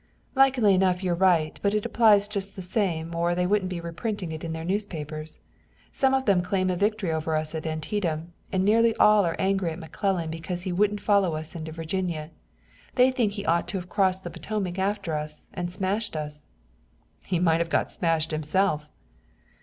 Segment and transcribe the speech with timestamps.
[0.33, 4.31] "Likely enough you're right, but it applies just the same or they wouldn't be reprinting
[4.31, 5.39] it in their newspapers.
[5.91, 9.69] Some of them claim a victory over us at Antietam, and nearly all are angry
[9.69, 12.31] at McClellan because he wouldn't follow us into Virginia.
[12.95, 16.47] They think he ought to have crossed the Potomac after us and smashed us."
[17.27, 18.89] "He might have got smashed himself."